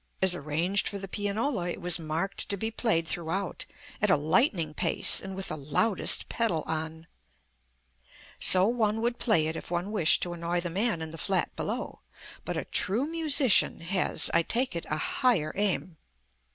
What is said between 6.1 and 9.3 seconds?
pedal on. So one would